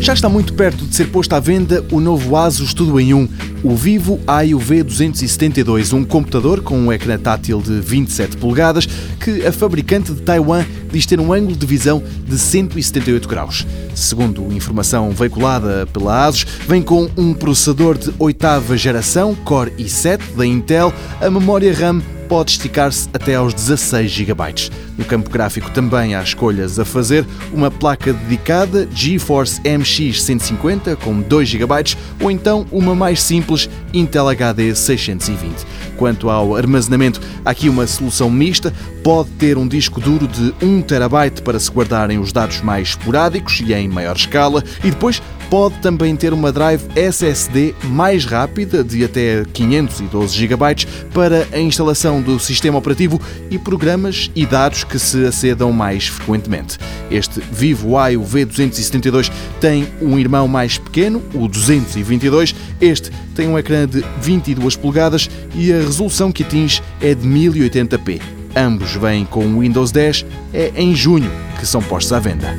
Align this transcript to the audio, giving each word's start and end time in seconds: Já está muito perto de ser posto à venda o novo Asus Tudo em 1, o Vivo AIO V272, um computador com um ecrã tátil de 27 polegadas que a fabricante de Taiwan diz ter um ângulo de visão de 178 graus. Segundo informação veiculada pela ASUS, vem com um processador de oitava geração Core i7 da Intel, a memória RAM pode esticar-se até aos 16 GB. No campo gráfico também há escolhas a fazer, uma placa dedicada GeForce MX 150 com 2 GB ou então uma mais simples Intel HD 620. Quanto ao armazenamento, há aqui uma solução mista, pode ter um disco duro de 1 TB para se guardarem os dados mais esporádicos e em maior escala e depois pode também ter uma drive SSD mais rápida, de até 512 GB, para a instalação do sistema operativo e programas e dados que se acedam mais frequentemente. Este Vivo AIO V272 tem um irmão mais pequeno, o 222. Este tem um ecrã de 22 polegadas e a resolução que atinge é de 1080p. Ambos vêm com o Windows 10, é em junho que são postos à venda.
Já 0.00 0.14
está 0.14 0.30
muito 0.30 0.54
perto 0.54 0.86
de 0.86 0.96
ser 0.96 1.08
posto 1.08 1.34
à 1.34 1.40
venda 1.40 1.84
o 1.92 2.00
novo 2.00 2.34
Asus 2.34 2.72
Tudo 2.72 2.98
em 2.98 3.12
1, 3.12 3.28
o 3.62 3.76
Vivo 3.76 4.18
AIO 4.26 4.58
V272, 4.58 5.92
um 5.92 6.04
computador 6.04 6.62
com 6.62 6.78
um 6.78 6.90
ecrã 6.90 7.18
tátil 7.18 7.60
de 7.60 7.80
27 7.80 8.38
polegadas 8.38 8.86
que 8.86 9.46
a 9.46 9.52
fabricante 9.52 10.14
de 10.14 10.22
Taiwan 10.22 10.64
diz 10.90 11.04
ter 11.04 11.20
um 11.20 11.34
ângulo 11.34 11.54
de 11.54 11.66
visão 11.66 12.02
de 12.26 12.38
178 12.38 13.28
graus. 13.28 13.66
Segundo 13.94 14.50
informação 14.50 15.10
veiculada 15.10 15.86
pela 15.92 16.24
ASUS, 16.24 16.46
vem 16.66 16.80
com 16.80 17.10
um 17.14 17.34
processador 17.34 17.98
de 17.98 18.10
oitava 18.18 18.78
geração 18.78 19.34
Core 19.34 19.72
i7 19.72 20.34
da 20.34 20.46
Intel, 20.46 20.94
a 21.20 21.30
memória 21.30 21.74
RAM 21.74 22.00
pode 22.30 22.52
esticar-se 22.52 23.08
até 23.12 23.34
aos 23.34 23.52
16 23.52 24.08
GB. 24.08 24.70
No 24.96 25.04
campo 25.04 25.28
gráfico 25.28 25.68
também 25.72 26.14
há 26.14 26.22
escolhas 26.22 26.78
a 26.78 26.84
fazer, 26.84 27.26
uma 27.52 27.72
placa 27.72 28.12
dedicada 28.12 28.88
GeForce 28.94 29.60
MX 29.62 30.22
150 30.22 30.94
com 30.94 31.20
2 31.20 31.48
GB 31.48 31.74
ou 32.20 32.30
então 32.30 32.64
uma 32.70 32.94
mais 32.94 33.20
simples 33.20 33.68
Intel 33.92 34.28
HD 34.28 34.76
620. 34.76 35.66
Quanto 35.96 36.30
ao 36.30 36.54
armazenamento, 36.54 37.20
há 37.44 37.50
aqui 37.50 37.68
uma 37.68 37.84
solução 37.88 38.30
mista, 38.30 38.72
pode 39.02 39.30
ter 39.30 39.58
um 39.58 39.66
disco 39.66 40.00
duro 40.00 40.28
de 40.28 40.54
1 40.62 40.82
TB 40.82 41.42
para 41.42 41.58
se 41.58 41.68
guardarem 41.68 42.20
os 42.20 42.32
dados 42.32 42.60
mais 42.60 42.90
esporádicos 42.90 43.60
e 43.66 43.74
em 43.74 43.88
maior 43.88 44.14
escala 44.14 44.62
e 44.84 44.90
depois 44.90 45.20
pode 45.50 45.78
também 45.80 46.14
ter 46.14 46.32
uma 46.32 46.52
drive 46.52 46.82
SSD 46.94 47.74
mais 47.86 48.24
rápida, 48.24 48.84
de 48.84 49.04
até 49.04 49.44
512 49.52 50.32
GB, 50.32 50.86
para 51.12 51.48
a 51.52 51.58
instalação 51.58 52.22
do 52.22 52.38
sistema 52.38 52.78
operativo 52.78 53.20
e 53.50 53.58
programas 53.58 54.30
e 54.36 54.46
dados 54.46 54.84
que 54.84 54.98
se 54.98 55.26
acedam 55.26 55.72
mais 55.72 56.06
frequentemente. 56.06 56.78
Este 57.10 57.40
Vivo 57.40 57.98
AIO 57.98 58.22
V272 58.22 59.32
tem 59.60 59.88
um 60.00 60.16
irmão 60.16 60.46
mais 60.46 60.78
pequeno, 60.78 61.20
o 61.34 61.48
222. 61.48 62.54
Este 62.80 63.10
tem 63.34 63.48
um 63.48 63.58
ecrã 63.58 63.88
de 63.88 64.04
22 64.22 64.76
polegadas 64.76 65.28
e 65.54 65.72
a 65.72 65.78
resolução 65.78 66.30
que 66.30 66.44
atinge 66.44 66.80
é 67.00 67.12
de 67.12 67.26
1080p. 67.26 68.20
Ambos 68.54 68.94
vêm 68.94 69.24
com 69.24 69.44
o 69.44 69.60
Windows 69.60 69.90
10, 69.90 70.24
é 70.54 70.72
em 70.76 70.94
junho 70.94 71.30
que 71.58 71.66
são 71.66 71.82
postos 71.82 72.12
à 72.12 72.20
venda. 72.20 72.54